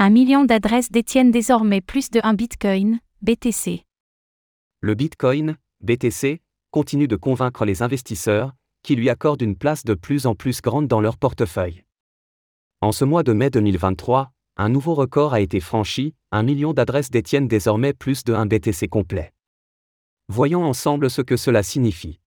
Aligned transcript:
Un 0.00 0.10
million 0.10 0.44
d'adresses 0.44 0.92
détiennent 0.92 1.32
désormais 1.32 1.80
plus 1.80 2.08
de 2.10 2.20
1 2.22 2.34
Bitcoin, 2.34 3.00
BTC. 3.20 3.84
Le 4.80 4.94
Bitcoin, 4.94 5.56
BTC, 5.80 6.40
continue 6.70 7.08
de 7.08 7.16
convaincre 7.16 7.64
les 7.64 7.82
investisseurs, 7.82 8.54
qui 8.84 8.94
lui 8.94 9.10
accordent 9.10 9.42
une 9.42 9.56
place 9.56 9.84
de 9.84 9.94
plus 9.94 10.26
en 10.26 10.36
plus 10.36 10.60
grande 10.60 10.86
dans 10.86 11.00
leur 11.00 11.18
portefeuille. 11.18 11.82
En 12.80 12.92
ce 12.92 13.04
mois 13.04 13.24
de 13.24 13.32
mai 13.32 13.50
2023, 13.50 14.30
un 14.56 14.68
nouveau 14.68 14.94
record 14.94 15.34
a 15.34 15.40
été 15.40 15.58
franchi, 15.58 16.14
un 16.30 16.44
million 16.44 16.72
d'adresses 16.72 17.10
détiennent 17.10 17.48
désormais 17.48 17.92
plus 17.92 18.22
de 18.22 18.34
1 18.34 18.46
BTC 18.46 18.86
complet. 18.86 19.32
Voyons 20.28 20.62
ensemble 20.62 21.10
ce 21.10 21.22
que 21.22 21.36
cela 21.36 21.64
signifie. 21.64 22.20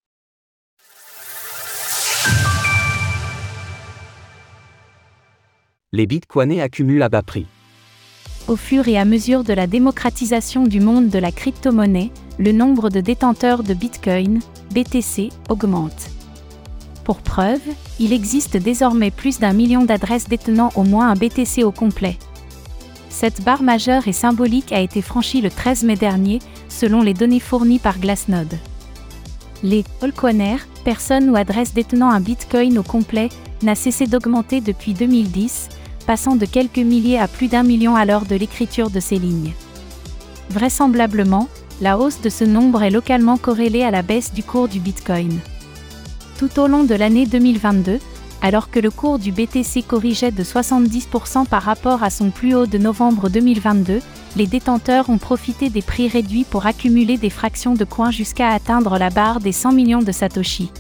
Les 5.93 6.05
bitcoinés 6.05 6.61
accumulent 6.61 7.03
à 7.03 7.07
bas 7.07 7.23
prix. 7.23 7.47
Au 8.51 8.57
fur 8.57 8.89
et 8.89 8.97
à 8.97 9.05
mesure 9.05 9.45
de 9.45 9.53
la 9.53 9.65
démocratisation 9.65 10.65
du 10.65 10.81
monde 10.81 11.07
de 11.07 11.19
la 11.19 11.31
crypto-monnaie, 11.31 12.11
le 12.37 12.51
nombre 12.51 12.89
de 12.89 12.99
détenteurs 12.99 13.63
de 13.63 13.73
Bitcoin, 13.73 14.41
BTC, 14.75 15.29
augmente. 15.47 16.09
Pour 17.05 17.21
preuve, 17.21 17.61
il 17.97 18.11
existe 18.11 18.57
désormais 18.57 19.09
plus 19.09 19.39
d'un 19.39 19.53
million 19.53 19.85
d'adresses 19.85 20.27
détenant 20.27 20.69
au 20.75 20.83
moins 20.83 21.07
un 21.07 21.13
BTC 21.13 21.63
au 21.63 21.71
complet. 21.71 22.17
Cette 23.07 23.41
barre 23.41 23.63
majeure 23.63 24.09
et 24.09 24.11
symbolique 24.11 24.73
a 24.73 24.81
été 24.81 25.01
franchie 25.01 25.39
le 25.39 25.49
13 25.49 25.83
mai 25.85 25.95
dernier, 25.95 26.39
selon 26.67 27.01
les 27.01 27.13
données 27.13 27.39
fournies 27.39 27.79
par 27.79 27.99
Glassnode. 27.99 28.57
Les 29.63 29.85
altcoiners, 30.01 30.67
personnes 30.83 31.29
ou 31.29 31.37
adresses 31.37 31.73
détenant 31.73 32.09
un 32.09 32.19
Bitcoin 32.19 32.77
au 32.79 32.83
complet, 32.83 33.29
n'a 33.63 33.75
cessé 33.75 34.07
d'augmenter 34.07 34.59
depuis 34.59 34.93
2010, 34.93 35.69
passant 36.01 36.35
de 36.35 36.45
quelques 36.45 36.77
milliers 36.77 37.19
à 37.19 37.27
plus 37.27 37.47
d'un 37.47 37.63
million 37.63 37.95
à 37.95 38.05
l'heure 38.05 38.25
de 38.25 38.35
l'écriture 38.35 38.89
de 38.89 38.99
ces 38.99 39.17
lignes. 39.17 39.53
Vraisemblablement, 40.49 41.47
la 41.81 41.97
hausse 41.97 42.21
de 42.21 42.29
ce 42.29 42.43
nombre 42.43 42.83
est 42.83 42.89
localement 42.89 43.37
corrélée 43.37 43.83
à 43.83 43.91
la 43.91 44.01
baisse 44.01 44.33
du 44.33 44.43
cours 44.43 44.67
du 44.67 44.79
Bitcoin. 44.79 45.39
Tout 46.37 46.59
au 46.59 46.67
long 46.67 46.83
de 46.83 46.95
l'année 46.95 47.25
2022, 47.25 47.99
alors 48.41 48.69
que 48.69 48.79
le 48.79 48.89
cours 48.89 49.19
du 49.19 49.31
BTC 49.31 49.83
corrigeait 49.83 50.31
de 50.31 50.43
70% 50.43 51.45
par 51.45 51.63
rapport 51.63 52.03
à 52.03 52.09
son 52.09 52.31
plus 52.31 52.55
haut 52.55 52.65
de 52.65 52.77
novembre 52.77 53.29
2022, 53.29 54.01
les 54.35 54.47
détenteurs 54.47 55.09
ont 55.09 55.17
profité 55.17 55.69
des 55.69 55.81
prix 55.81 56.07
réduits 56.07 56.45
pour 56.49 56.65
accumuler 56.65 57.17
des 57.17 57.29
fractions 57.29 57.75
de 57.75 57.85
coins 57.85 58.11
jusqu'à 58.11 58.49
atteindre 58.49 58.97
la 58.97 59.09
barre 59.09 59.39
des 59.39 59.51
100 59.51 59.73
millions 59.73 60.01
de 60.01 60.11
Satoshi. 60.11 60.71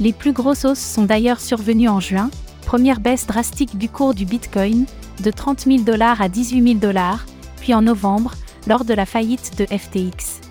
Les 0.00 0.12
plus 0.12 0.32
grosses 0.32 0.64
hausses 0.64 0.78
sont 0.78 1.04
d'ailleurs 1.04 1.40
survenues 1.40 1.88
en 1.88 2.00
juin, 2.00 2.30
première 2.68 3.00
baisse 3.00 3.26
drastique 3.26 3.78
du 3.78 3.88
cours 3.88 4.12
du 4.12 4.26
Bitcoin, 4.26 4.84
de 5.22 5.30
30 5.30 5.60
000 5.60 5.78
dollars 5.84 6.20
à 6.20 6.28
18 6.28 6.62
000 6.62 6.74
dollars, 6.78 7.24
puis 7.62 7.72
en 7.72 7.80
novembre, 7.80 8.34
lors 8.66 8.84
de 8.84 8.92
la 8.92 9.06
faillite 9.06 9.52
de 9.56 9.64
FTX. 9.64 10.42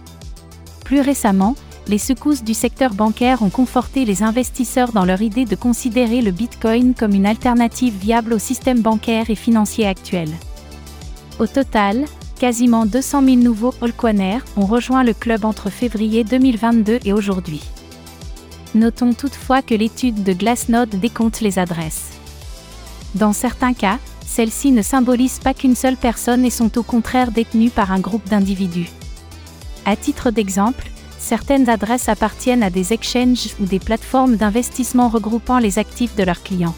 Plus 0.83 1.01
récemment, 1.01 1.55
les 1.87 1.99
secousses 1.99 2.43
du 2.43 2.55
secteur 2.55 2.95
bancaire 2.95 3.43
ont 3.43 3.51
conforté 3.51 4.03
les 4.03 4.23
investisseurs 4.23 4.93
dans 4.93 5.05
leur 5.05 5.21
idée 5.21 5.45
de 5.45 5.55
considérer 5.55 6.23
le 6.23 6.31
Bitcoin 6.31 6.95
comme 6.95 7.13
une 7.13 7.27
alternative 7.27 7.93
viable 7.95 8.33
au 8.33 8.39
système 8.39 8.81
bancaire 8.81 9.29
et 9.29 9.35
financier 9.35 9.85
actuel. 9.85 10.29
Au 11.37 11.45
total, 11.45 12.05
quasiment 12.39 12.87
200 12.87 13.25
000 13.25 13.35
nouveaux 13.37 13.75
altcoiners 13.79 14.43
ont 14.55 14.65
rejoint 14.65 15.03
le 15.03 15.13
club 15.13 15.45
entre 15.45 15.69
février 15.69 16.23
2022 16.23 16.97
et 17.05 17.13
aujourd'hui. 17.13 17.61
Notons 18.75 19.13
toutefois 19.13 19.61
que 19.61 19.75
l'étude 19.75 20.23
de 20.23 20.33
Glassnode 20.33 20.89
décompte 20.89 21.41
les 21.41 21.59
adresses. 21.59 22.11
Dans 23.15 23.33
certains 23.33 23.73
cas, 23.73 23.99
celles-ci 24.25 24.71
ne 24.71 24.81
symbolisent 24.81 25.39
pas 25.39 25.53
qu'une 25.53 25.75
seule 25.75 25.97
personne 25.97 26.45
et 26.45 26.49
sont 26.49 26.77
au 26.77 26.83
contraire 26.83 27.31
détenues 27.31 27.69
par 27.69 27.91
un 27.91 27.99
groupe 27.99 28.27
d'individus. 28.29 28.89
À 29.85 29.95
titre 29.95 30.31
d'exemple, 30.31 30.89
certaines 31.17 31.69
adresses 31.69 32.09
appartiennent 32.09 32.63
à 32.63 32.69
des 32.69 32.93
exchanges 32.93 33.55
ou 33.59 33.65
des 33.65 33.79
plateformes 33.79 34.35
d'investissement 34.35 35.07
regroupant 35.07 35.59
les 35.59 35.79
actifs 35.79 36.15
de 36.15 36.23
leurs 36.23 36.43
clients. 36.43 36.75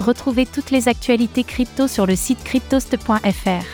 Retrouvez 0.00 0.46
toutes 0.46 0.70
les 0.70 0.88
actualités 0.88 1.44
crypto 1.44 1.88
sur 1.88 2.06
le 2.06 2.16
site 2.16 2.42
cryptost.fr. 2.42 3.64